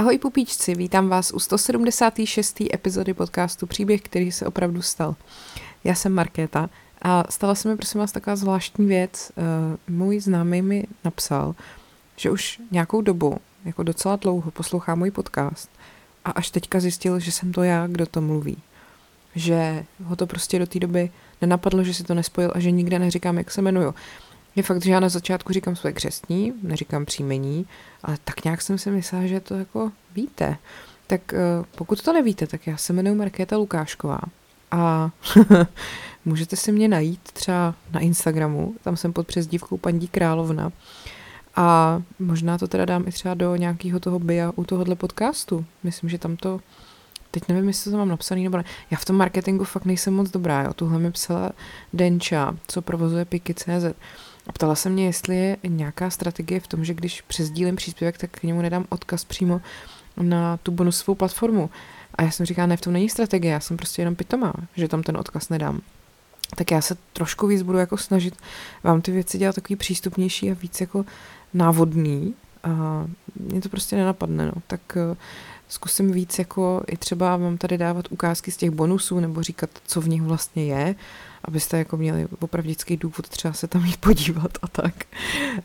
[0.00, 2.60] Ahoj pupíčci, vítám vás u 176.
[2.74, 5.16] epizody podcastu Příběh, který se opravdu stal.
[5.84, 6.70] Já jsem Markéta
[7.02, 9.32] a stala se mi prosím vás taková zvláštní věc.
[9.36, 11.54] Eh, můj známý mi napsal,
[12.16, 15.70] že už nějakou dobu, jako docela dlouho, poslouchá můj podcast
[16.24, 18.56] a až teďka zjistil, že jsem to já, kdo to mluví.
[19.34, 21.10] Že ho to prostě do té doby
[21.40, 23.94] nenapadlo, že si to nespojil a že nikde neříkám, jak se jmenuju.
[24.56, 27.66] Je fakt, že já na začátku říkám své křestní, neříkám příjmení,
[28.02, 30.56] ale tak nějak jsem si myslela, že to jako víte.
[31.06, 31.38] Tak eh,
[31.76, 34.20] pokud to nevíte, tak já se jmenuji Markéta Lukášková
[34.70, 35.10] a
[36.24, 40.72] můžete si mě najít třeba na Instagramu, tam jsem pod přezdívkou paní Královna
[41.56, 45.64] a možná to teda dám i třeba do nějakého toho bia u tohohle podcastu.
[45.82, 46.60] Myslím, že tam to
[47.30, 48.64] Teď nevím, jestli to mám napsaný nebo ne.
[48.90, 50.74] Já v tom marketingu fakt nejsem moc dobrá, jo.
[50.74, 51.50] Tuhle mi psala
[51.92, 53.94] Denča, co provozuje Piky.cz.
[54.46, 58.30] A ptala se mě, jestli je nějaká strategie v tom, že když přesdílím příspěvek, tak
[58.30, 59.60] k němu nedám odkaz přímo
[60.16, 61.70] na tu bonusovou platformu.
[62.14, 64.88] A já jsem říkala, ne, v tom není strategie, já jsem prostě jenom pitomá, že
[64.88, 65.80] tam ten odkaz nedám.
[66.56, 68.36] Tak já se trošku víc budu jako snažit
[68.82, 71.04] vám ty věci dělat takový přístupnější a víc jako
[71.54, 72.34] návodný.
[72.64, 73.06] A
[73.40, 74.52] mě to prostě nenapadne, no.
[74.66, 75.16] Tak uh,
[75.68, 80.00] zkusím víc jako i třeba vám tady dávat ukázky z těch bonusů nebo říkat, co
[80.00, 80.94] v nich vlastně je
[81.44, 84.94] abyste jako měli opravdický důvod třeba se tam jít podívat a tak.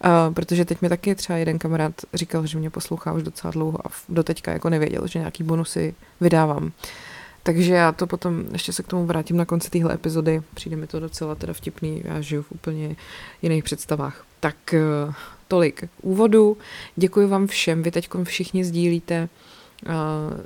[0.02, 3.88] A, protože teď mi taky třeba jeden kamarád říkal, že mě poslouchá už docela dlouho
[3.88, 6.72] a doteďka jako nevěděl, že nějaký bonusy vydávám.
[7.44, 10.42] Takže já to potom ještě se k tomu vrátím na konci téhle epizody.
[10.53, 12.96] Přijde mi to docela teda vtipný, já žiju v úplně
[13.42, 14.26] jiných představách.
[14.40, 15.14] Tak eh,
[15.48, 16.58] tolik úvodu.
[16.96, 19.30] Děkuji vám všem, vy teď všichni sdílíte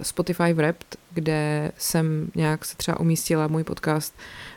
[0.01, 4.13] Spotify Wrapped, kde jsem nějak se třeba umístila můj podcast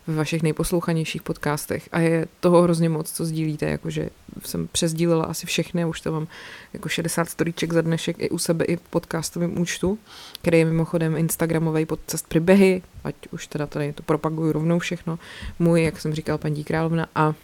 [0.06, 1.88] ve vašich nejposlouchanějších podcastech.
[1.92, 4.08] A je toho hrozně moc, co sdílíte, jakože
[4.44, 6.26] jsem přezdílela asi všechny, už to mám
[6.72, 9.98] jako 60 storíček za dnešek i u sebe, i v podcastovém účtu,
[10.42, 15.18] který je mimochodem Instagramový podcast Příběhy, ať už teda tady to propaguju rovnou všechno,
[15.58, 17.34] můj, jak jsem říkal, paní Královna a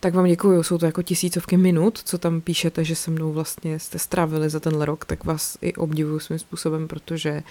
[0.00, 3.78] tak vám děkuju, jsou to jako tisícovky minut, co tam píšete, že se mnou vlastně
[3.78, 7.42] jste strávili za tenhle rok, tak vás i obdivuju svým způsobem, protože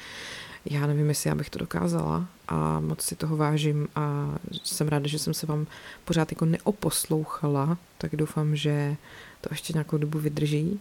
[0.65, 5.07] já nevím, jestli já bych to dokázala a moc si toho vážím a jsem ráda,
[5.07, 5.67] že jsem se vám
[6.05, 8.95] pořád jako neoposlouchala, tak doufám, že
[9.41, 10.79] to ještě nějakou dobu vydrží.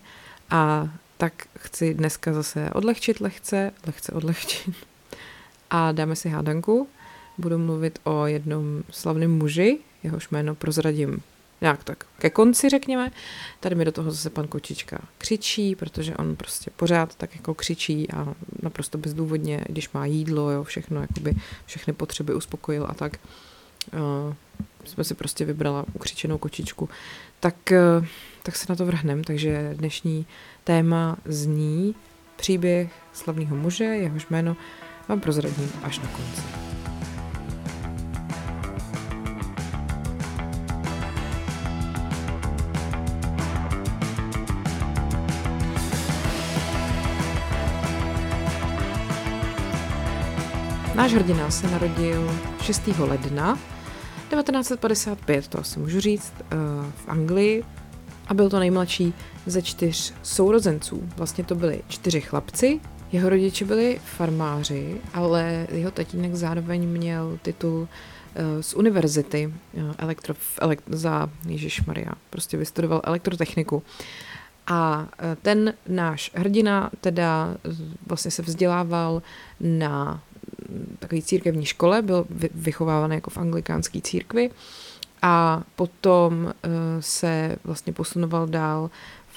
[0.50, 4.74] A tak chci dneska zase odlehčit lehce, lehce odlehčit
[5.70, 6.88] a dáme si hádanku.
[7.38, 11.22] Budu mluvit o jednom slavném muži, jehož jméno prozradím
[11.62, 13.10] nějak tak ke konci, řekněme.
[13.60, 18.10] Tady mi do toho zase pan Kočička křičí, protože on prostě pořád tak jako křičí
[18.10, 21.34] a naprosto bezdůvodně, když má jídlo, jo, všechno, jakoby
[21.66, 23.12] všechny potřeby uspokojil a tak.
[23.92, 24.34] Uh,
[24.84, 26.88] jsme si prostě vybrala ukřičenou kočičku.
[27.40, 28.06] Tak, uh,
[28.42, 30.26] tak se na to vrhnem, takže dnešní
[30.64, 31.94] téma zní
[32.36, 34.56] příběh slavného muže, jehož jméno
[35.08, 36.71] vám prozradím až na konci.
[51.02, 52.30] Náš hrdina se narodil
[52.60, 52.82] 6.
[52.98, 53.58] ledna
[54.30, 56.56] 1955, to asi můžu říct, eh,
[56.96, 57.64] v Anglii
[58.26, 59.14] a byl to nejmladší
[59.46, 61.08] ze čtyř sourozenců.
[61.16, 62.80] Vlastně to byli čtyři chlapci,
[63.12, 67.88] jeho rodiče byli farmáři, ale jeho tatínek zároveň měl titul
[68.34, 73.82] eh, z univerzity eh, elektro, elekt, za Ježíš Maria, prostě vystudoval elektrotechniku.
[74.66, 75.08] A
[75.42, 77.56] ten náš hrdina teda
[78.06, 79.22] vlastně se vzdělával
[79.60, 80.22] na
[80.98, 84.50] takové církevní škole, byl vychovávaný jako v anglikánské církvi
[85.22, 88.90] a potom uh, se vlastně posunoval dál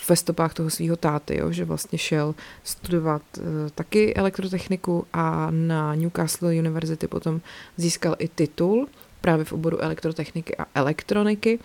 [0.09, 3.43] ve stopách toho svého táty, jo, že vlastně šel studovat uh,
[3.75, 7.41] taky elektrotechniku a na Newcastle University potom
[7.77, 8.87] získal i titul
[9.21, 11.59] právě v oboru elektrotechniky a elektroniky.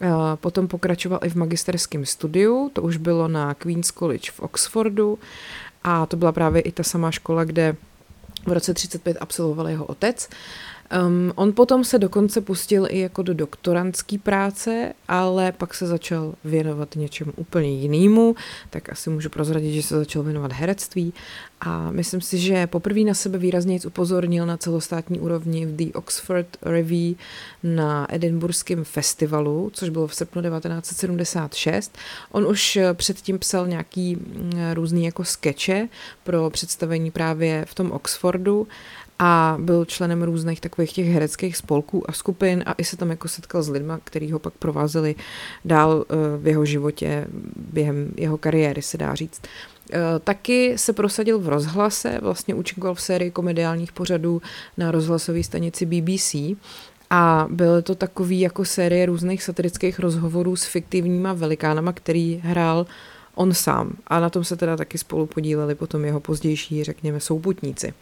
[0.00, 5.18] Uh, potom pokračoval i v magisterském studiu, to už bylo na Queen's College v Oxfordu
[5.84, 7.76] a to byla právě i ta samá škola, kde
[8.46, 10.28] v roce 35 absolvoval jeho otec.
[11.06, 16.34] Um, on potom se dokonce pustil i jako do doktorantské práce, ale pak se začal
[16.44, 18.34] věnovat něčemu úplně jinému,
[18.70, 21.14] tak asi můžu prozradit, že se začal věnovat herectví
[21.60, 26.56] a myslím si, že poprvé na sebe výrazně upozornil na celostátní úrovni v The Oxford
[26.62, 27.14] Review
[27.62, 31.98] na Edinburghském festivalu, což bylo v srpnu 1976.
[32.32, 35.88] On už předtím psal nějaký mm, různý jako skeče
[36.24, 38.68] pro představení právě v tom Oxfordu
[39.18, 43.28] a byl členem různých takových těch hereckých spolků a skupin a i se tam jako
[43.28, 45.14] setkal s lidma, který ho pak provázeli
[45.64, 47.26] dál eh, v jeho životě
[47.56, 49.40] během jeho kariéry, se dá říct.
[50.24, 54.42] Taky se prosadil v rozhlase, vlastně účinkoval v sérii komediálních pořadů
[54.76, 56.34] na rozhlasové stanici BBC
[57.10, 62.86] a bylo to takový jako série různých satirických rozhovorů s fiktivníma velikánama, který hrál
[63.34, 63.92] on sám.
[64.06, 67.94] A na tom se teda taky spolu podíleli potom jeho pozdější, řekněme, souputníci.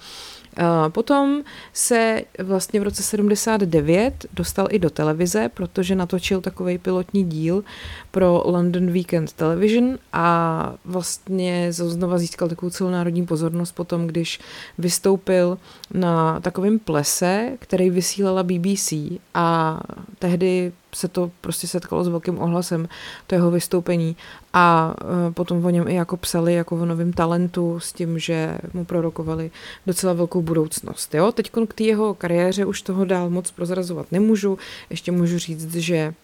[0.88, 1.42] Potom
[1.72, 7.64] se vlastně v roce 79 dostal i do televize, protože natočil takový pilotní díl
[8.10, 14.40] pro London Weekend Television a vlastně znova získal takovou celonárodní pozornost potom, když
[14.78, 15.58] vystoupil
[15.94, 18.92] na takovém plese, který vysílala BBC
[19.34, 19.80] a
[20.18, 22.88] tehdy se to prostě setkalo s velkým ohlasem,
[23.26, 24.16] to jeho vystoupení
[24.52, 24.94] a
[25.28, 28.84] e, potom o něm i jako psali jako o novém talentu s tím, že mu
[28.84, 29.50] prorokovali
[29.86, 31.14] docela velkou budoucnost.
[31.14, 31.32] Jo?
[31.32, 34.58] Teď k té jeho kariéře už toho dál moc prozrazovat nemůžu,
[34.90, 36.14] ještě můžu říct, že e,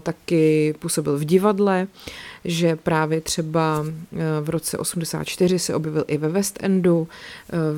[0.00, 1.86] taky působil v divadle,
[2.44, 7.08] že právě třeba e, v roce 84 se objevil i ve West Endu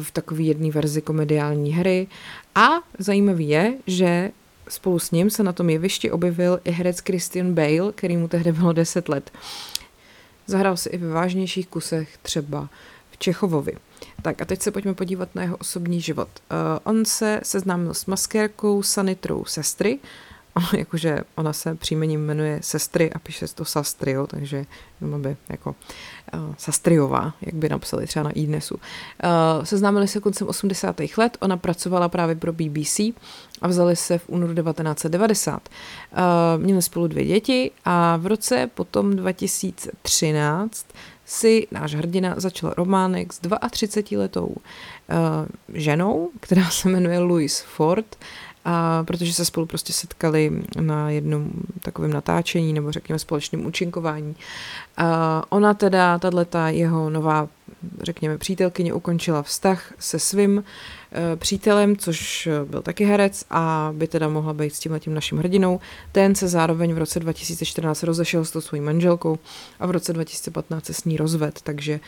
[0.02, 2.06] v takové jedné verzi komediální hry
[2.54, 2.68] a
[2.98, 4.30] zajímavý je, že
[4.68, 8.52] spolu s ním se na tom jevišti objevil i herec Christian Bale, který mu tehdy
[8.52, 9.30] bylo 10 let.
[10.46, 12.68] Zahrál si i ve vážnějších kusech, třeba
[13.10, 13.72] v Čechovovi.
[14.22, 16.28] Tak a teď se pojďme podívat na jeho osobní život.
[16.28, 19.98] Uh, on se seznámil s maskérkou Sanitrou sestry,
[20.76, 24.64] jakože ona se příjmením jmenuje Sestry a píše se to Sastry, jo, takže
[25.00, 25.74] jenom by jako
[26.34, 28.74] uh, Sastriová, jak by napsali třeba na iDnesu.
[28.74, 31.00] Uh, seznámili se koncem 80.
[31.16, 33.00] let, ona pracovala právě pro BBC
[33.62, 35.68] a vzali se v únoru 1990.
[35.68, 40.86] Uh, měli spolu dvě děti a v roce potom 2013
[41.24, 44.56] si náš hrdina začal románek s 32-letou uh,
[45.74, 48.16] ženou, která se jmenuje Louise Ford
[48.64, 51.50] a protože se spolu prostě setkali na jednom
[51.80, 54.36] takovém natáčení nebo řekněme společném účinkování.
[54.96, 57.48] A ona teda, tato jeho nová,
[58.02, 60.64] řekněme, přítelkyně ukončila vztah se svým
[61.12, 65.80] e, přítelem, což byl taky herec a by teda mohla být s tímhletím naším hrdinou.
[66.12, 69.38] Ten se zároveň v roce 2014 rozešel s tou svojí manželkou
[69.80, 72.00] a v roce 2015 se s ní rozved, takže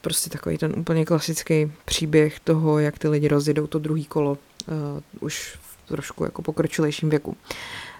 [0.00, 4.76] prostě takový ten úplně klasický příběh toho, jak ty lidi rozjedou to druhý kolo uh,
[5.20, 5.58] už
[5.94, 7.36] trošku jako pokročilejším věku.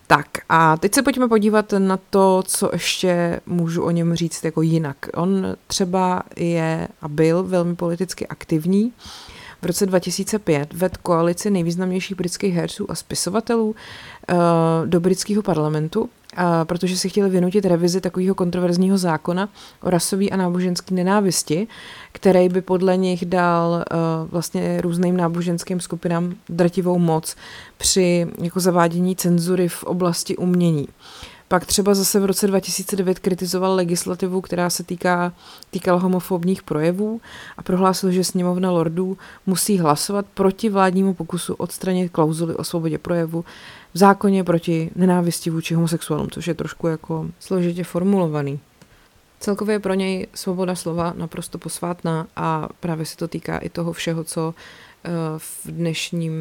[0.07, 4.63] Tak a teď se pojďme podívat na to, co ještě můžu o něm říct jako
[4.63, 4.97] jinak.
[5.15, 8.93] On třeba je a byl velmi politicky aktivní.
[9.63, 14.37] V roce 2005 ved koalici nejvýznamnějších britských herců a spisovatelů uh,
[14.87, 16.11] do britského parlamentu
[16.65, 19.49] protože si chtěli vynutit revizi takového kontroverzního zákona
[19.83, 21.67] o rasové a náboženské nenávisti,
[22.13, 27.37] který by podle nich dal uh, vlastně různým náboženským skupinám drtivou moc
[27.77, 30.89] při jako zavádění cenzury v oblasti umění.
[31.51, 35.33] Pak třeba zase v roce 2009 kritizoval legislativu, která se týká,
[35.71, 37.21] týkala homofobních projevů
[37.57, 43.45] a prohlásil, že sněmovna lordů musí hlasovat proti vládnímu pokusu odstranit klauzuly o svobodě projevu
[43.95, 48.61] v zákoně proti nenávisti vůči homosexuálům, což je trošku jako složitě formulovaný.
[49.41, 53.93] Celkově je pro něj svoboda slova naprosto posvátná a právě se to týká i toho
[53.93, 54.55] všeho, co
[55.05, 56.33] eh, v dnešním,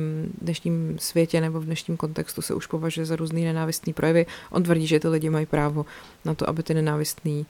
[0.42, 4.26] dnešním světě nebo v dnešním kontextu se už považuje za různý nenávistný projevy.
[4.52, 5.86] On tvrdí, že ty lidi mají právo
[6.26, 7.46] na to, aby ty nenávistný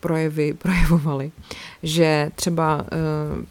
[0.00, 1.32] projevy projevovali.
[1.82, 2.96] Že třeba eh,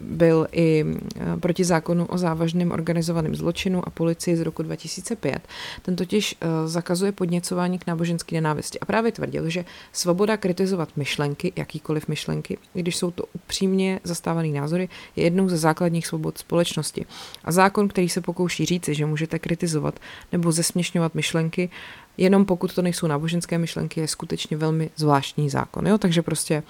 [0.00, 5.48] byl i eh, proti zákonu o závažném organizovaném zločinu a policii z roku 2005.
[5.82, 12.08] Ten totiž zakazuje podněcování k náboženské nenávisti a právě tvrdil, že svoboda kritizovat myšlenky, jakýkoliv
[12.08, 17.06] myšlenky, když jsou to upřímně zastávané názory, je jednou ze základních svobod společnosti.
[17.44, 20.00] A zákon, který se pokouší říci, že můžete kritizovat
[20.32, 21.70] nebo zesměšňovat myšlenky,
[22.16, 25.86] jenom pokud to nejsou náboženské myšlenky, je skutečně velmi zvláštní zákon.
[25.86, 25.98] Jo?
[25.98, 26.62] Takže prostě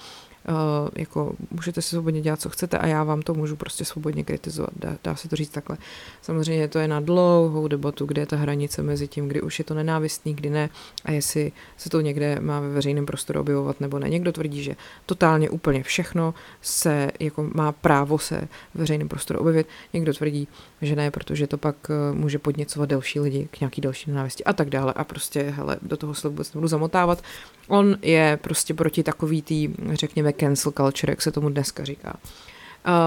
[0.95, 4.69] jako můžete si svobodně dělat, co chcete a já vám to můžu prostě svobodně kritizovat.
[4.75, 5.77] Dá, dá se to říct takhle.
[6.21, 9.65] Samozřejmě to je na dlouhou debatu, kde je ta hranice mezi tím, kdy už je
[9.65, 10.69] to nenávistný, kdy ne
[11.05, 14.09] a jestli se to někde má ve veřejném prostoru objevovat nebo ne.
[14.09, 19.67] Někdo tvrdí, že totálně úplně všechno se jako má právo se v veřejném prostoru objevit.
[19.93, 20.47] Někdo tvrdí,
[20.81, 24.53] že ne, protože to pak uh, může podněcovat další lidi k nějaký další nenávisti a
[24.53, 24.93] tak dále.
[24.93, 27.23] A prostě, hele, do toho se vůbec nebudu zamotávat.
[27.67, 32.15] On je prostě proti takový tý, řekněme, cancel culture, jak se tomu dneska říká.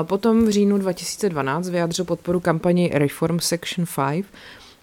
[0.02, 4.26] Potom v říjnu 2012 vyjádřil podporu kampani Reform Section 5,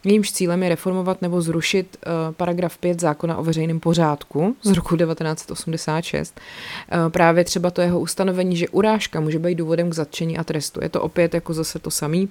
[0.05, 4.97] Jejímž cílem je reformovat nebo zrušit uh, paragraf 5 zákona o veřejném pořádku z roku
[4.97, 6.39] 1986.
[6.39, 10.79] Uh, právě třeba to jeho ustanovení, že urážka může být důvodem k zatčení a trestu.
[10.83, 12.29] Je to opět jako zase to samý.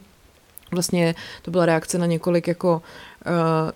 [0.72, 2.82] Vlastně to byla reakce na několik jako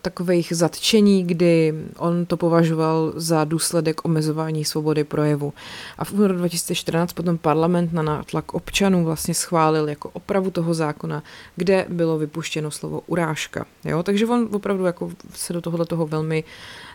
[0.03, 5.53] takových zatčení, kdy on to považoval za důsledek omezování svobody projevu.
[5.99, 11.23] A v únoru 2014 potom parlament na nátlak občanů vlastně schválil jako opravu toho zákona,
[11.57, 13.67] kde bylo vypuštěno slovo urážka.
[13.85, 14.03] Jo?
[14.03, 16.45] Takže on opravdu jako se do tohohle toho velmi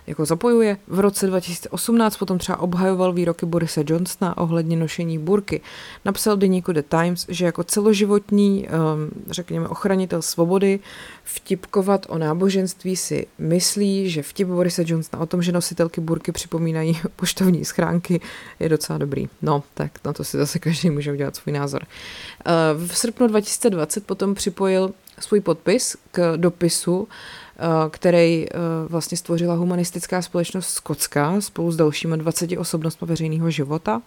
[0.08, 0.78] jako zapojuje.
[0.88, 5.62] V roce 2018 potom třeba obhajoval výroky Borise Johnsona ohledně nošení burky.
[6.06, 10.80] Napsal deníku The Times, že jako celoživotní, um, řekněme, ochranitel svobody
[11.24, 17.00] vtipkovat o náboženství si myslí, že vtip Borise Johnsona o tom, že nositelky burky připomínají
[17.16, 18.22] poštovní schránky,
[18.60, 19.30] je docela dobrý.
[19.42, 21.82] No, tak na to si zase každý může udělat svůj názor.
[21.84, 27.08] Uh, v srpnu 2020 potom připojil svůj podpis k dopisu
[27.90, 28.58] který eh,
[28.90, 34.02] vlastně stvořila humanistická společnost Skotska spolu s dalšími 20 osobnostmi veřejného života.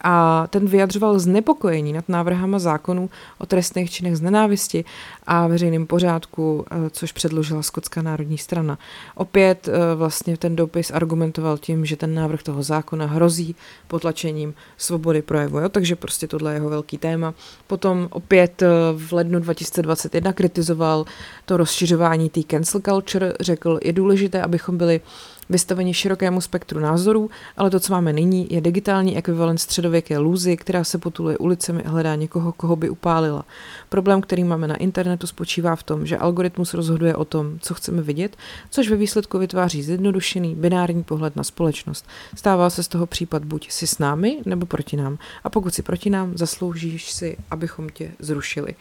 [0.00, 4.84] A ten vyjadřoval znepokojení nad návrhama zákonů o trestných činech z nenávisti
[5.26, 8.78] a veřejném pořádku, eh, což předložila Skotská národní strana.
[9.14, 13.56] Opět eh, vlastně ten dopis argumentoval tím, že ten návrh toho zákona hrozí
[13.88, 15.68] potlačením svobody projevu, jo?
[15.68, 17.34] takže prostě tohle je jeho velký téma.
[17.66, 21.04] Potom opět eh, v lednu 2021 kritizoval
[21.44, 25.00] to rozšiřování té cancel culture, řekl, je důležité, abychom byli
[25.48, 30.84] vystaveni širokému spektru názorů, ale to, co máme nyní, je digitální ekvivalent středověké lůzy, která
[30.84, 33.44] se potuluje ulicemi a hledá někoho, koho by upálila.
[33.88, 38.02] Problém, který máme na internetu, spočívá v tom, že algoritmus rozhoduje o tom, co chceme
[38.02, 38.36] vidět,
[38.70, 42.06] což ve výsledku vytváří zjednodušený binární pohled na společnost.
[42.34, 45.18] Stává se z toho případ buď si s námi, nebo proti nám.
[45.44, 48.74] A pokud si proti nám, zasloužíš si, abychom tě zrušili.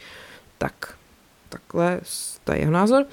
[0.57, 0.95] Tak,
[1.49, 2.01] takhle,
[2.43, 3.05] to je jeho názor.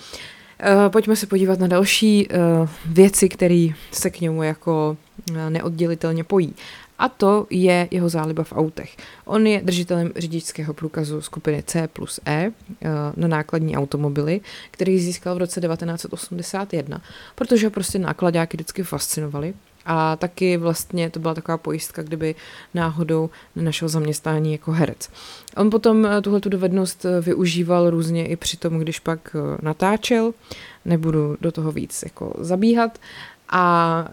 [0.65, 4.97] Eh, pojďme se podívat na další uh, věci, které se k němu jako
[5.31, 6.55] uh, neoddělitelně pojí.
[7.03, 8.97] A to je jeho záliba v autech.
[9.25, 12.53] On je držitelem řidičského průkazu skupiny C plus E
[13.17, 14.41] na nákladní automobily,
[14.71, 17.03] který získal v roce 1981,
[17.35, 19.55] protože prostě nákladáky vždycky fascinovaly
[19.87, 22.35] a taky vlastně to byla taková pojistka, kdyby
[22.75, 25.11] náhodou nenašel zaměstnání jako herec.
[25.57, 30.35] On potom eh, tuhle dovednost eh, využíval různě i při tom, když pak eh, natáčel,
[30.85, 32.99] nebudu do toho víc jako zabíhat,
[33.53, 34.09] a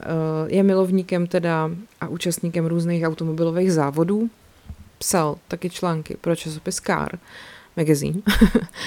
[0.47, 4.29] je milovníkem teda a účastníkem různých automobilových závodů.
[4.97, 7.19] Psal taky články pro časopis Car
[7.77, 8.21] magazine.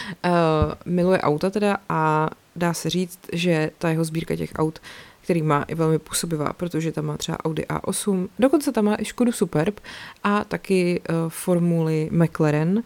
[0.84, 4.80] Miluje auta teda a dá se říct, že ta jeho sbírka těch aut
[5.22, 9.04] který má i velmi působivá, protože tam má třeba Audi A8, dokonce tam má i
[9.04, 9.80] Škodu Superb
[10.24, 12.76] a taky uh, formuli McLaren.
[12.78, 12.82] Uh,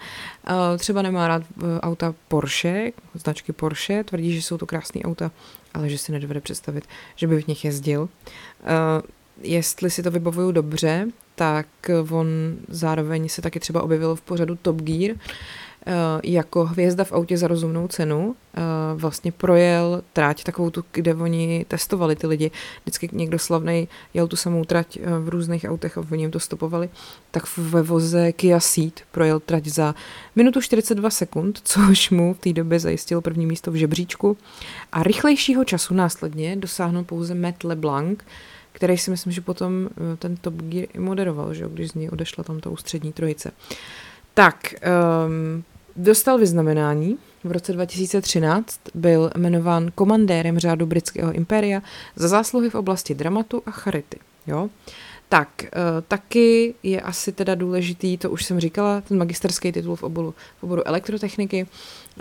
[0.78, 5.30] třeba nemá rád uh, auta Porsche, značky Porsche, tvrdí, že jsou to krásné auta,
[5.76, 6.84] ale že si nedovede představit,
[7.16, 8.02] že by v nich jezdil.
[8.02, 8.08] Uh,
[9.42, 11.66] jestli si to vybavuju dobře, tak
[12.10, 12.28] on
[12.68, 15.65] zároveň se taky třeba objevil v pořadu Top Gear, Eh,
[16.24, 18.60] jako hvězda v autě za rozumnou cenu eh,
[18.94, 22.50] vlastně projel tráť takovou tu, kde oni testovali ty lidi.
[22.82, 26.40] Vždycky někdo slavný jel tu samou trať eh, v různých autech a oni jim to
[26.40, 26.88] stopovali.
[27.30, 29.94] Tak ve voze Kia Ceed projel trať za
[30.36, 34.36] minutu 42 sekund, což mu v té době zajistil první místo v žebříčku.
[34.92, 38.18] A rychlejšího času následně dosáhnul pouze Matt LeBlanc,
[38.72, 39.88] který si myslím, že potom
[40.18, 43.50] ten Top Gear moderoval, že když z něj odešla tam ta ústřední trojice.
[44.34, 44.74] Tak,
[45.26, 45.64] um,
[45.98, 47.18] Dostal vyznamenání.
[47.44, 51.82] V roce 2013 byl jmenován komandérem řádu britského impéria
[52.16, 54.18] za zásluhy v oblasti dramatu a charity.
[54.46, 54.68] Jo?
[55.28, 55.68] Tak, uh,
[56.08, 60.64] taky je asi teda důležitý, to už jsem říkala, ten magisterský titul v oboru, v
[60.64, 61.66] oboru elektrotechniky.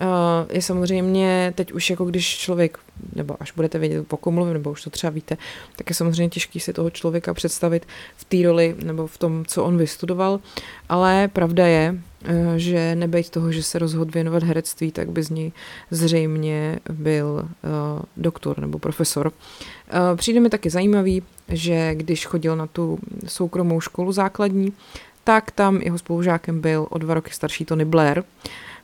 [0.01, 2.77] Uh, je samozřejmě teď už jako když člověk,
[3.15, 5.37] nebo až budete vědět, po kom mluvím, nebo už to třeba víte,
[5.75, 7.87] tak je samozřejmě těžký si toho člověka představit
[8.17, 10.39] v té roli nebo v tom, co on vystudoval,
[10.89, 11.95] ale pravda je,
[12.27, 15.51] Eh, že nebejt toho, že se rozhodl věnovat herectví, tak by z něj
[15.91, 19.27] zřejmě byl uh, doktor nebo profesor.
[19.27, 24.73] Uh, přijde mi taky zajímavý, že když chodil na tu soukromou školu základní,
[25.23, 28.23] tak tam jeho spolužákem byl o dva roky starší Tony Blair,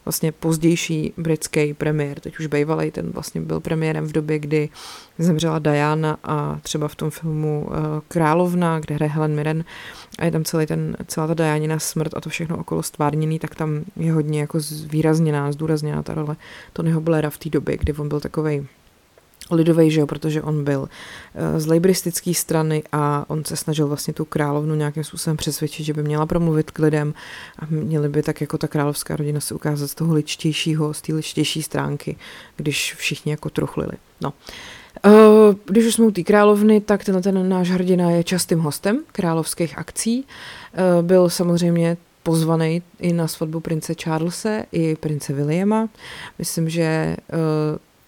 [0.06, 4.70] vlastně pozdější britský premiér, teď už bývalý, ten vlastně byl premiérem v době, kdy
[5.18, 7.76] zemřela Diana a třeba v tom filmu uh,
[8.08, 9.64] Královna, kde hraje Helen Mirren.
[10.20, 13.56] A je tam celý ten, celá ta Dianina smrt a to všechno okolo stvárněný, tak
[13.56, 16.36] tam je hodně jako zvýrazněná, zdůrazněná ta role
[16.74, 18.66] Tonyho Blaira v té době, kdy on byl takovej
[19.52, 24.14] lidovej, že jo, protože on byl uh, z lejbristické strany a on se snažil vlastně
[24.14, 27.14] tu královnu nějakým způsobem přesvědčit, že by měla promluvit k lidem
[27.60, 31.14] a měli by tak jako ta královská rodina se ukázat z toho ličtějšího, z té
[31.14, 32.16] ličtější stránky,
[32.58, 33.94] když všichni jako truchlili.
[34.22, 34.34] No.
[35.06, 35.12] Uh,
[35.66, 39.78] když už jsme u té královny, tak tenhle ten náš hrdina je častým hostem královských
[39.78, 40.26] akcí.
[40.26, 45.90] Uh, byl samozřejmě pozvaný i na svatbu prince Charlesa i prince Williama.
[46.40, 47.18] Myslím, že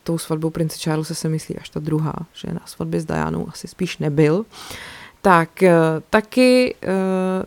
[0.04, 3.68] tou svatbou prince Charlesa se myslí až ta druhá, že na svatbě s Dianou asi
[3.68, 4.46] spíš nebyl.
[5.22, 5.74] Tak eh,
[6.10, 6.88] taky eh,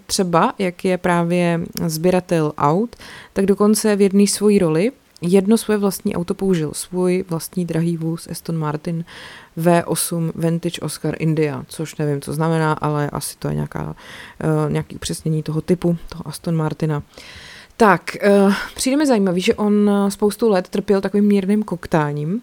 [0.07, 2.97] třeba, jak je právě sběratel aut,
[3.33, 8.29] tak dokonce v jedné svojí roli jedno svoje vlastní auto použil, svůj vlastní drahý vůz
[8.31, 9.05] Aston Martin
[9.59, 14.97] V8 Vantage Oscar India, což nevím, co znamená, ale asi to je nějaká, uh, nějaký
[14.97, 17.03] upřesnění toho typu, toho Aston Martina.
[17.77, 22.43] Tak, uh, přijde mi zajímavý, že on spoustu let trpěl takovým mírným koktáním,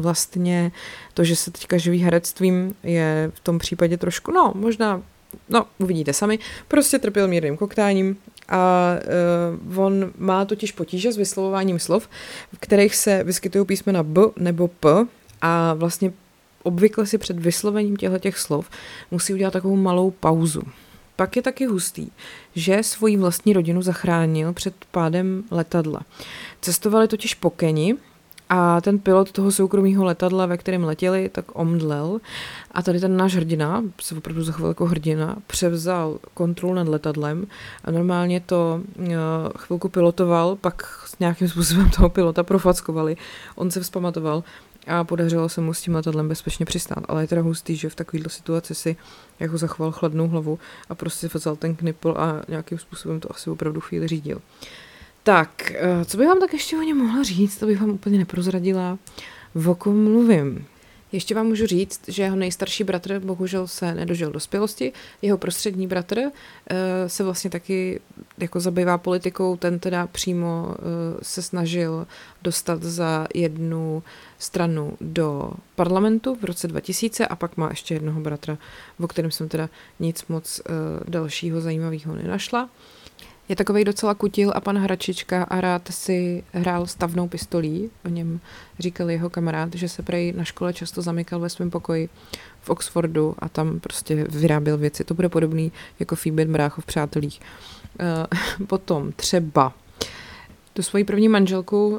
[0.00, 0.72] vlastně
[1.14, 5.02] to, že se teďka živí herectvím, je v tom případě trošku, no, možná,
[5.48, 8.16] no, uvidíte sami, prostě trpěl mírným koktáním
[8.48, 8.94] a
[9.68, 12.08] uh, on má totiž potíže s vyslovováním slov,
[12.52, 15.06] v kterých se vyskytují písmena B nebo P
[15.42, 16.12] a vlastně
[16.62, 18.70] obvykle si před vyslovením těchto těch slov
[19.10, 20.62] musí udělat takovou malou pauzu.
[21.20, 22.10] Pak je taky hustý,
[22.54, 26.00] že svoji vlastní rodinu zachránil před pádem letadla.
[26.60, 27.96] Cestovali totiž po Keni,
[28.48, 32.20] a ten pilot toho soukromého letadla, ve kterém letěli, tak omdlel.
[32.70, 37.46] A tady ten náš hrdina, se opravdu zachoval jako hrdina, převzal kontrolu nad letadlem
[37.84, 39.06] a normálně to uh,
[39.56, 43.16] chvilku pilotoval, pak s nějakým způsobem toho pilota profackovali.
[43.54, 44.44] On se vzpamatoval
[44.90, 47.04] a podařilo se mu s tím letadlem bezpečně přistát.
[47.08, 48.96] Ale je teda hustý, že v takovéto situaci si
[49.40, 53.80] jako zachoval chladnou hlavu a prostě vzal ten knipl a nějakým způsobem to asi opravdu
[53.80, 54.40] chvíli řídil.
[55.22, 58.18] Tak, eh, co bych vám tak ještě o něm mohla říct, to bych vám úplně
[58.18, 58.98] neprozradila.
[59.66, 60.66] O kom mluvím?
[61.12, 64.92] Ještě vám můžu říct, že jeho nejstarší bratr bohužel se nedožil dospělosti.
[65.22, 66.30] Jeho prostřední bratr uh,
[67.06, 68.00] se vlastně taky
[68.38, 70.74] jako zabývá politikou, ten teda přímo uh,
[71.22, 72.06] se snažil
[72.42, 74.02] dostat za jednu
[74.38, 78.58] stranu do parlamentu v roce 2000 a pak má ještě jednoho bratra,
[79.00, 79.68] o kterém jsem teda
[80.00, 80.74] nic moc uh,
[81.10, 82.68] dalšího zajímavého nenašla.
[83.50, 87.90] Je takový docela kutil a pan Hračička a rád si hrál stavnou pistolí.
[88.04, 88.40] O něm
[88.78, 92.08] říkal jeho kamarád, že se prej na škole často zamykal ve svém pokoji
[92.60, 95.04] v Oxfordu a tam prostě vyráběl věci.
[95.04, 97.40] To bude podobný jako Phoebe Brácho v Přátelích.
[98.60, 99.72] Uh, potom třeba
[100.72, 101.98] tu svoji první manželku uh,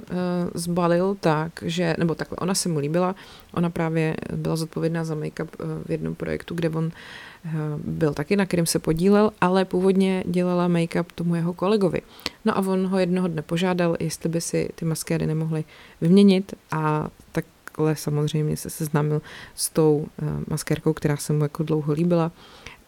[0.54, 3.16] zbalil tak, že, nebo takhle, ona se mu líbila,
[3.54, 7.52] ona právě byla zodpovědná za make-up uh, v jednom projektu, kde on uh,
[7.86, 12.02] byl taky, na kterým se podílel, ale původně dělala make-up tomu jeho kolegovi.
[12.46, 15.64] No a on ho jednoho dne požádal, jestli by si ty maskéry nemohly
[16.02, 19.22] vyměnit a takhle samozřejmě se seznámil
[19.56, 22.32] s tou uh, maskérkou, která se mu jako dlouho líbila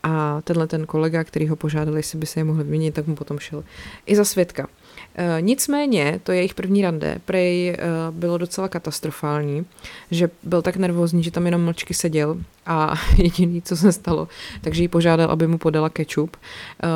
[0.04, 3.16] a tenhle ten kolega, který ho požádal, jestli by se je mohl vyměnit, tak mu
[3.16, 3.64] potom šel
[4.06, 4.68] i za svědka.
[5.16, 7.78] E, nicméně, to jejich první rande, prej e,
[8.12, 9.66] bylo docela katastrofální,
[10.12, 14.28] že byl tak nervózní, že tam jenom mlčky seděl a jediný, co se stalo,
[14.62, 16.38] takže ji požádal, aby mu podala kečup.
[16.38, 16.88] E,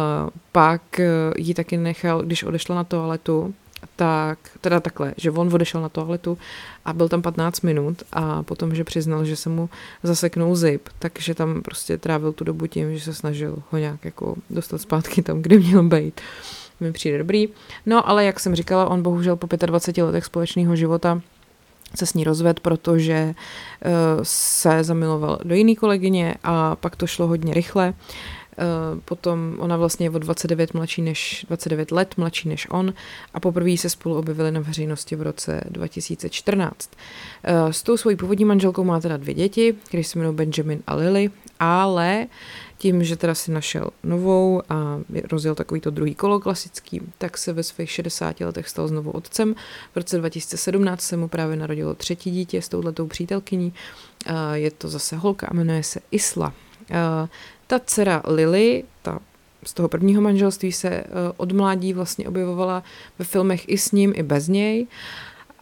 [0.51, 0.81] pak
[1.37, 3.53] ji taky nechal, když odešla na toaletu,
[3.95, 6.37] tak, teda takhle, že on odešel na toaletu
[6.85, 9.69] a byl tam 15 minut a potom, že přiznal, že se mu
[10.03, 14.35] zaseknul zip, takže tam prostě trávil tu dobu tím, že se snažil ho nějak jako
[14.49, 16.21] dostat zpátky tam, kde měl být.
[16.79, 17.47] Mi přijde dobrý.
[17.85, 21.21] No, ale jak jsem říkala, on bohužel po 25 letech společného života
[21.95, 23.33] se s ní rozved, protože
[23.85, 23.91] uh,
[24.23, 27.93] se zamiloval do jiné kolegyně a pak to šlo hodně rychle.
[28.59, 32.93] Eh, potom ona vlastně je o 29, mladší než, 29 let mladší než on
[33.33, 36.89] a poprvé se spolu objevili na veřejnosti v roce 2014.
[37.43, 40.95] Eh, s tou svojí původní manželkou má teda dvě děti, které se jmenují Benjamin a
[40.95, 42.27] Lily, ale
[42.77, 44.99] tím, že teda si našel novou a
[45.31, 49.55] rozjel takový to druhý kolo klasický, tak se ve svých 60 letech stal znovu otcem.
[49.93, 53.73] V roce 2017 se mu právě narodilo třetí dítě s touhletou přítelkyní.
[54.25, 56.53] Eh, je to zase holka a jmenuje se Isla.
[57.67, 59.19] Ta dcera Lily, ta
[59.63, 61.05] z toho prvního manželství se eh,
[61.37, 62.83] od mládí vlastně objevovala
[63.19, 64.87] ve filmech i s ním, i bez něj.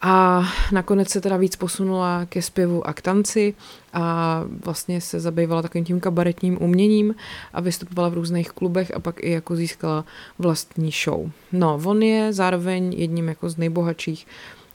[0.01, 3.53] A nakonec se teda víc posunula ke zpěvu a k tanci
[3.93, 7.15] a vlastně se zabývala takovým tím kabaretním uměním
[7.53, 10.05] a vystupovala v různých klubech a pak i jako získala
[10.39, 11.31] vlastní show.
[11.51, 14.27] No, on je zároveň jedním jako z nejbohatších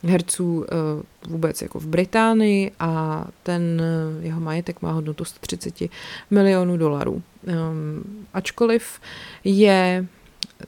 [0.03, 5.73] herců eh, vůbec jako v Británii a ten eh, jeho majetek má hodnotu 130
[6.31, 7.21] milionů dolarů.
[7.43, 8.99] Um, ačkoliv
[9.43, 10.05] je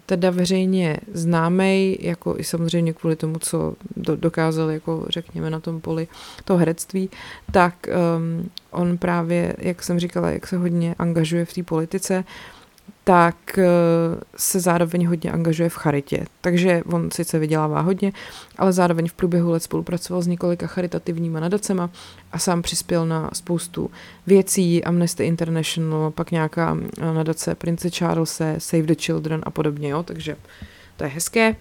[0.06, 5.82] teda veřejně známý, jako i samozřejmě kvůli tomu, co do, dokázal, jako řekněme, na tom
[5.82, 6.08] poli
[6.46, 7.10] toho herectví,
[7.52, 12.24] tak um, on právě, jak jsem říkala, jak se hodně angažuje v té politice,
[13.04, 13.66] tak eh,
[14.38, 16.26] se zároveň hodně angažuje v charitě.
[16.42, 18.14] Takže on sice vydělává hodně,
[18.58, 21.90] ale zároveň v průběhu let spolupracoval s několika charitativníma nadacema
[22.32, 23.92] a sám přispěl na spoustu
[24.28, 30.04] věcí, Amnesty International, pak nějaká eh, nadace Prince Charlesa, Save the Children a podobně, jo,
[30.04, 30.36] takže
[30.98, 31.56] to je hezké.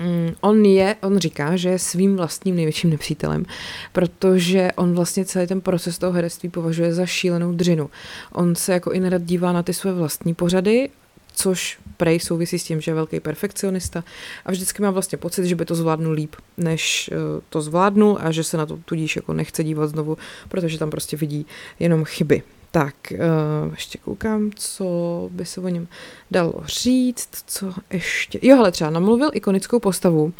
[0.00, 3.44] Mm, on je, on říká, že je svým vlastním největším nepřítelem,
[3.92, 7.90] protože on vlastně celý ten proces toho herectví považuje za šílenou dřinu.
[8.32, 10.90] On se jako i nerad dívá na ty své vlastní pořady,
[11.34, 14.04] což prej souvisí s tím, že je velký perfekcionista
[14.44, 18.30] a vždycky má vlastně pocit, že by to zvládnul líp, než uh, to zvládnul a
[18.30, 21.46] že se na to tudíž jako nechce dívat znovu, protože tam prostě vidí
[21.78, 22.42] jenom chyby.
[22.70, 25.88] Tak, uh, ještě koukám, co by se o něm
[26.30, 28.38] dalo říct, co ještě...
[28.42, 30.32] Jo, hele, třeba namluvil ikonickou postavu uh,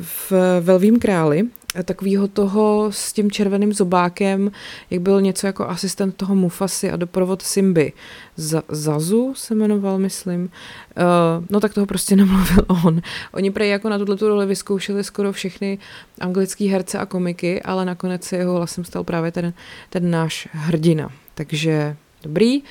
[0.00, 1.42] v Velvým králi,
[1.84, 4.50] takového toho s tím červeným zobákem,
[4.90, 7.92] jak byl něco jako asistent toho Mufasy a doprovod Simby.
[8.36, 10.42] Z- Zazu se jmenoval, myslím.
[10.42, 13.00] Uh, no tak toho prostě nemluvil on.
[13.32, 15.78] Oni prej jako na tuto roli vyzkoušeli skoro všechny
[16.20, 19.52] anglický herce a komiky, ale nakonec se jeho hlasem stal právě ten,
[19.90, 21.08] ten náš hrdina.
[21.34, 22.62] Takže dobrý.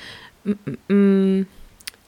[0.46, 1.46] Mm-mm.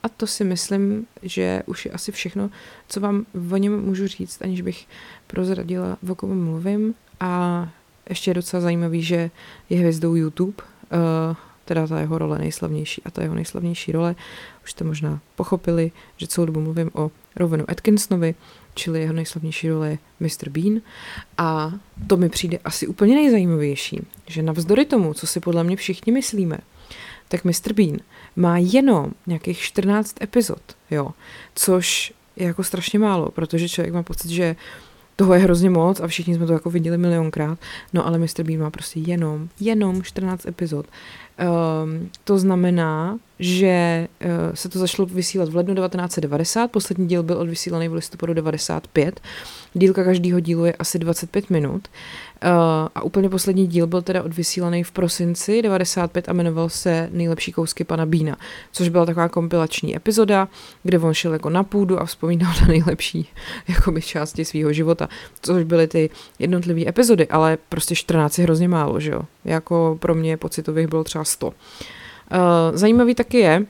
[0.05, 2.49] A to si myslím, že už je asi všechno,
[2.87, 4.87] co vám o něm můžu říct, aniž bych
[5.27, 6.93] prozradila, o kom mluvím.
[7.19, 7.69] A
[8.09, 9.31] ještě je docela zajímavý, že
[9.69, 14.15] je hvězdou YouTube, uh, teda ta jeho role nejslavnější a ta jeho nejslavnější role,
[14.63, 18.35] už jste možná pochopili, že celou dobu mluvím o Rovenu Atkinsonovi,
[18.73, 20.49] čili jeho nejslavnější role je Mr.
[20.49, 20.81] Bean.
[21.37, 21.73] A
[22.07, 26.57] to mi přijde asi úplně nejzajímavější, že navzdory tomu, co si podle mě všichni myslíme,
[27.27, 27.73] tak Mr.
[27.73, 27.97] Bean
[28.35, 30.61] má jenom nějakých 14 epizod,
[30.91, 31.09] jo,
[31.55, 34.55] což je jako strašně málo, protože člověk má pocit, že
[35.15, 37.59] toho je hrozně moc a všichni jsme to jako viděli milionkrát,
[37.93, 38.43] no ale Mr.
[38.43, 40.85] Bean má prostě jenom, jenom 14 epizod.
[41.37, 47.37] Um, to znamená, že uh, se to začalo vysílat v lednu 1990, poslední díl byl
[47.37, 49.21] odvysílaný v listopadu 95,
[49.73, 51.87] dílka každého dílu je asi 25 minut
[52.43, 52.49] uh,
[52.95, 57.83] a úplně poslední díl byl teda odvysílaný v prosinci 95 a jmenoval se Nejlepší kousky
[57.83, 58.37] pana Bína,
[58.71, 60.47] což byla taková kompilační epizoda,
[60.83, 63.29] kde on šel jako na půdu a vzpomínal na nejlepší
[63.67, 65.09] jakoby, části svého života,
[65.41, 69.21] což byly ty jednotlivé epizody, ale prostě 14 je hrozně málo, že jo?
[69.45, 71.47] Jako pro mě pocitových bylo třeba 100.
[71.47, 71.53] Uh,
[72.73, 73.65] zajímavý taky je,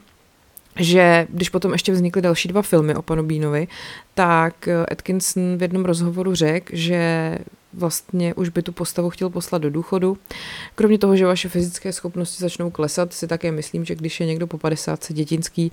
[0.80, 3.68] že když potom ještě vznikly další dva filmy o panu Bínovi,
[4.14, 7.38] tak Atkinson v jednom rozhovoru řekl, že
[7.78, 10.18] vlastně už by tu postavu chtěl poslat do důchodu.
[10.76, 14.48] Kromě toho, že vaše fyzické schopnosti začnou klesat, si také myslím, že když je někdo
[14.48, 15.72] po 50 dětinský,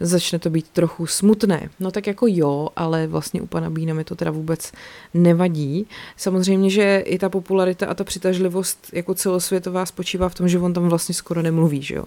[0.00, 1.70] začne to být trochu smutné.
[1.80, 4.72] No tak jako jo, ale vlastně u pana Bína mi to teda vůbec
[5.14, 5.86] nevadí.
[6.16, 10.72] Samozřejmě, že i ta popularita a ta přitažlivost jako celosvětová spočívá v tom, že on
[10.72, 12.04] tam vlastně skoro nemluví, že jo.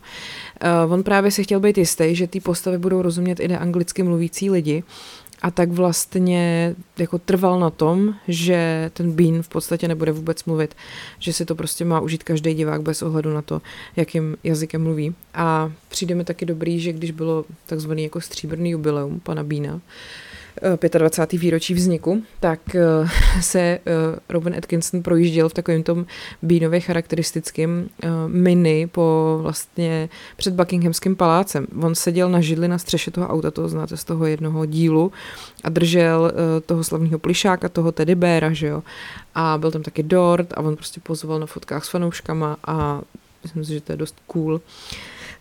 [0.85, 4.49] Uh, on právě se chtěl být jistý, že ty postavy budou rozumět i neanglicky mluvící
[4.49, 4.83] lidi,
[5.41, 10.75] a tak vlastně jako trval na tom, že ten Bean v podstatě nebude vůbec mluvit,
[11.19, 13.61] že si to prostě má užít každý divák bez ohledu na to,
[13.95, 15.15] jakým jazykem mluví.
[15.33, 19.81] A přijde mi taky dobrý, že když bylo takzvaný jako stříbrný jubileum pana Bína,
[20.61, 21.41] 25.
[21.41, 22.81] výročí vzniku, tak eh,
[23.41, 23.79] se eh,
[24.29, 26.05] Robin Atkinson projížděl v takovém tom
[26.41, 31.67] Beanově charakteristickém eh, mini po vlastně před Buckinghamským palácem.
[31.81, 35.11] On seděl na židli na střeše toho auta, to znáte z toho jednoho dílu,
[35.63, 36.31] a držel
[36.65, 38.83] toho slavného plišáka, toho Teddy Beara, že jo.
[39.35, 43.01] A byl tam taky Dort a on prostě pozoval na fotkách s fanouškama a
[43.43, 44.61] myslím si, že to je dost cool.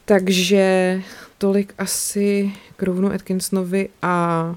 [0.05, 1.03] Takže
[1.39, 4.57] tolik asi k Rovnu Atkinsonovi a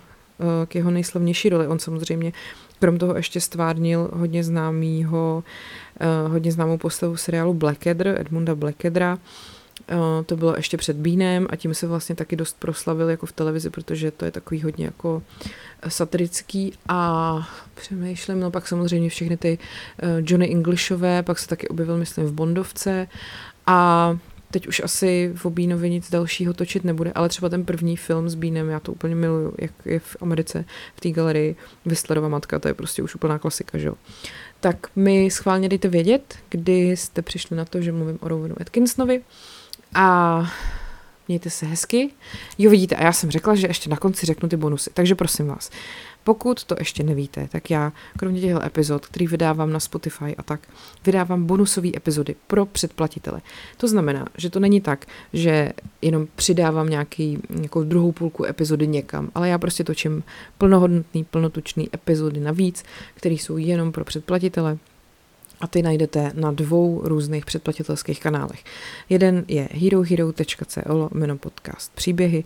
[0.67, 1.67] k jeho nejslavnější roli.
[1.67, 2.33] On samozřejmě
[2.79, 5.43] krom toho ještě stvárnil hodně známýho,
[5.99, 9.17] eh, hodně známou postavu seriálu Blackadder, Edmunda Blackadra.
[9.89, 13.31] Eh, to bylo ještě před Bínem a tím se vlastně taky dost proslavil jako v
[13.31, 15.21] televizi, protože to je takový hodně jako
[15.87, 19.57] satirický a přemýšlím, no pak samozřejmě všechny ty
[20.21, 23.07] Johnny Englishové, pak se taky objevil, myslím, v Bondovce
[23.67, 24.17] a
[24.51, 28.35] teď už asi v Bínovi nic dalšího točit nebude, ale třeba ten první film s
[28.35, 31.55] Bínem, já to úplně miluju, jak je v Americe v té galerii
[31.85, 33.93] Whistlerova matka, to je prostě už úplná klasika, že jo.
[34.59, 39.21] Tak mi schválně dejte vědět, kdy jste přišli na to, že mluvím o Rowenu Atkinsonovi
[39.93, 40.47] a
[41.27, 42.09] mějte se hezky.
[42.57, 45.47] Jo, vidíte, a já jsem řekla, že ještě na konci řeknu ty bonusy, takže prosím
[45.47, 45.69] vás,
[46.27, 50.59] pokud to ještě nevíte, tak já kromě těchto epizod, který vydávám na Spotify a tak,
[51.05, 53.41] vydávám bonusové epizody pro předplatitele.
[53.77, 59.31] To znamená, že to není tak, že jenom přidávám nějaký, nějakou druhou půlku epizody někam,
[59.35, 60.23] ale já prostě točím
[60.57, 64.77] plnohodnotný, plnotučný epizody navíc, které jsou jenom pro předplatitele,
[65.61, 68.63] a ty najdete na dvou různých předplatitelských kanálech.
[69.09, 71.09] Jeden je herohero.co
[71.39, 72.43] podcast příběhy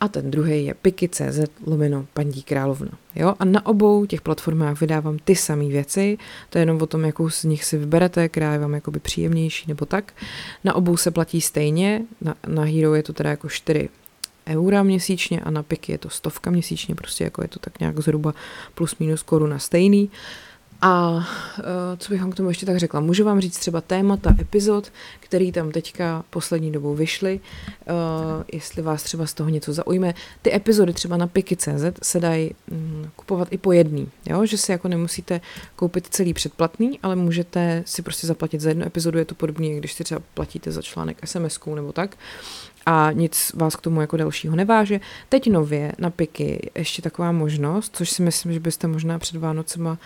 [0.00, 2.90] a ten druhý je piky.cz lomeno paní královna.
[3.14, 3.34] Jo?
[3.38, 6.18] A na obou těch platformách vydávám ty samé věci,
[6.50, 9.64] to je jenom o tom, jakou z nich si vyberete, která je vám jakoby příjemnější
[9.68, 10.12] nebo tak.
[10.64, 13.88] Na obou se platí stejně, na, na Hero je to teda jako 4
[14.46, 17.98] eura měsíčně a na PIK je to stovka měsíčně, prostě jako je to tak nějak
[17.98, 18.34] zhruba
[18.74, 20.04] plus minus koruna stejný.
[20.04, 20.47] Uh,
[20.80, 21.64] a uh,
[21.98, 23.00] co bych vám k tomu ještě tak řekla?
[23.00, 27.94] Můžu vám říct třeba témata epizod, který tam teďka poslední dobou vyšly, uh,
[28.52, 30.14] jestli vás třeba z toho něco zaujme.
[30.42, 34.46] Ty epizody třeba na Piki.cz se dají um, kupovat i po jedný, jo?
[34.46, 35.40] že si jako nemusíte
[35.76, 39.92] koupit celý předplatný, ale můžete si prostě zaplatit za jednu epizodu, je to podobně, když
[39.92, 42.16] si třeba platíte za článek sms nebo tak
[42.90, 45.00] a nic vás k tomu jako dalšího neváže.
[45.28, 49.90] Teď nově na Piky ještě taková možnost, což si myslím, že byste možná před Vánocema
[49.90, 49.96] uh,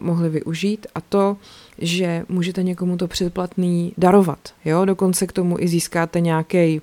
[0.00, 1.36] mohli využít a to,
[1.78, 6.80] že můžete někomu to předplatný darovat, jo, dokonce k tomu i získáte nějaký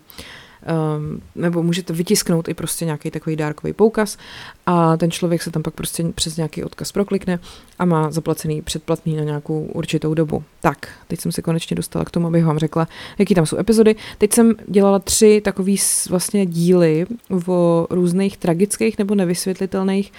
[0.66, 4.18] um, nebo můžete vytisknout i prostě nějaký takový dárkový poukaz
[4.66, 7.40] a ten člověk se tam pak prostě přes nějaký odkaz proklikne
[7.80, 10.44] a má zaplacený předplatný na nějakou určitou dobu.
[10.62, 13.96] Tak, teď jsem se konečně dostala k tomu, abych vám řekla, jaký tam jsou epizody.
[14.18, 15.78] Teď jsem dělala tři takový
[16.10, 17.06] vlastně díly
[17.48, 20.12] o různých tragických nebo nevysvětlitelných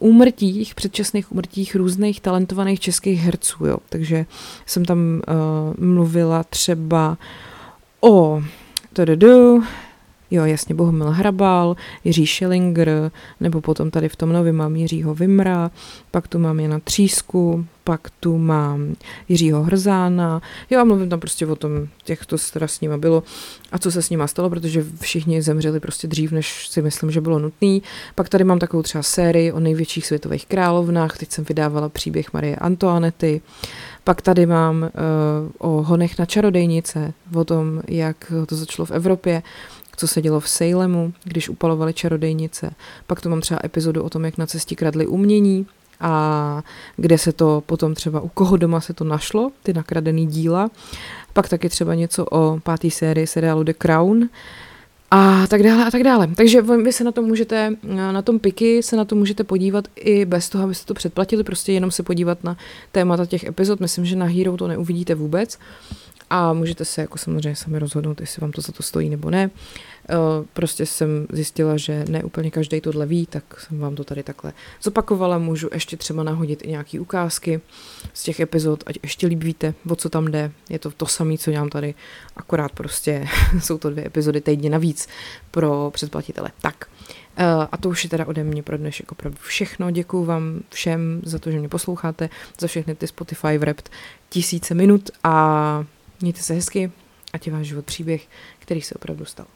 [0.00, 3.78] úmrtích, předčasných úmrtích různých talentovaných českých herců, jo.
[3.88, 4.26] Takže
[4.66, 7.18] jsem tam uh, mluvila třeba
[8.00, 8.42] o
[8.92, 9.62] Tududu,
[10.30, 13.10] Jo, jasně, Bohumil Hrabal, Jiří Schillinger,
[13.40, 15.70] nebo potom tady v tom novém mám Jiřího Vimra,
[16.10, 18.94] pak tu mám Jana Třísku, pak tu mám
[19.28, 21.72] Jiřího Hrzána, jo a mluvím tam prostě o tom,
[22.08, 23.22] jak to teda s nima bylo
[23.72, 27.20] a co se s nima stalo, protože všichni zemřeli prostě dřív, než si myslím, že
[27.20, 27.82] bylo nutný.
[28.14, 32.56] Pak tady mám takovou třeba sérii o největších světových královnách, teď jsem vydávala příběh Marie
[32.56, 33.40] Antoanety,
[34.04, 34.88] pak tady mám uh,
[35.58, 39.42] o honech na čarodejnice, o tom, jak to začalo v Evropě,
[39.98, 42.70] co se dělo v Salemu, když upalovali čarodejnice.
[43.06, 45.66] Pak tu mám třeba epizodu o tom, jak na cestě kradli umění
[46.00, 46.62] a
[46.96, 50.70] kde se to potom třeba, u koho doma se to našlo, ty nakradený díla.
[51.32, 54.28] Pak taky třeba něco o páté sérii seriálu The Crown,
[55.10, 56.28] a tak dále a tak dále.
[56.36, 57.76] Takže vy se na to můžete,
[58.12, 61.72] na tom piky se na to můžete podívat i bez toho, abyste to předplatili, prostě
[61.72, 62.56] jenom se podívat na
[62.92, 63.80] témata těch epizod.
[63.80, 65.58] Myslím, že na Hero to neuvidíte vůbec
[66.30, 69.50] a můžete se jako samozřejmě sami rozhodnout, jestli vám to za to stojí nebo ne.
[70.10, 70.14] Eh,
[70.52, 74.52] prostě jsem zjistila, že ne úplně každý tohle ví, tak jsem vám to tady takhle
[74.82, 75.38] zopakovala.
[75.38, 77.60] Můžu ještě třeba nahodit i nějaký ukázky
[78.14, 80.52] z těch epizod, ať ještě líp víte, o co tam jde.
[80.70, 81.94] Je to to samé, co dělám tady,
[82.36, 83.28] akorát prostě
[83.60, 85.08] jsou to dvě epizody týdně navíc
[85.50, 86.50] pro předplatitele.
[86.60, 86.88] Tak,
[87.36, 89.90] eh, a to už je teda ode mě pro dnešek opravdu všechno.
[89.90, 92.28] Děkuju vám všem za to, že mě posloucháte,
[92.60, 93.90] za všechny ty Spotify Wrapped
[94.28, 95.84] tisíce minut a
[96.20, 96.92] Mějte se hezky,
[97.32, 98.28] ať je váš život příběh,
[98.58, 99.46] který se opravdu stal.